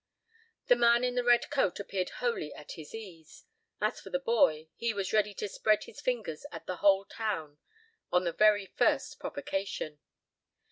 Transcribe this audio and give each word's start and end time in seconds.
The 0.65 0.75
man 0.75 1.03
in 1.03 1.13
the 1.13 1.23
red 1.23 1.51
coat 1.51 1.79
appeared 1.79 2.09
wholly 2.09 2.51
at 2.55 2.71
his 2.71 2.95
ease. 2.95 3.43
As 3.79 4.01
for 4.01 4.09
the 4.09 4.17
boy, 4.17 4.69
he 4.75 4.95
was 4.95 5.13
ready 5.13 5.31
to 5.35 5.47
spread 5.47 5.83
his 5.83 6.01
fingers 6.01 6.43
at 6.51 6.65
the 6.65 6.77
whole 6.77 7.05
town 7.05 7.59
on 8.11 8.23
the 8.23 8.33
very 8.33 8.65
first 8.65 9.19
provocation. 9.19 9.99